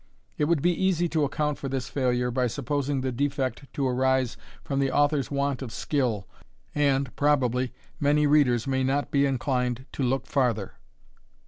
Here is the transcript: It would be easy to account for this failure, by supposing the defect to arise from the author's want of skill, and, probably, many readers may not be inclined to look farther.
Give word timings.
It 0.35 0.45
would 0.45 0.63
be 0.63 0.71
easy 0.73 1.07
to 1.09 1.25
account 1.25 1.59
for 1.59 1.69
this 1.69 1.87
failure, 1.87 2.31
by 2.31 2.47
supposing 2.47 3.01
the 3.01 3.11
defect 3.11 3.71
to 3.73 3.87
arise 3.87 4.35
from 4.63 4.79
the 4.79 4.91
author's 4.91 5.29
want 5.29 5.61
of 5.61 5.71
skill, 5.71 6.27
and, 6.73 7.15
probably, 7.15 7.71
many 7.99 8.25
readers 8.25 8.65
may 8.65 8.83
not 8.83 9.11
be 9.11 9.27
inclined 9.27 9.85
to 9.91 10.01
look 10.01 10.25
farther. 10.25 10.73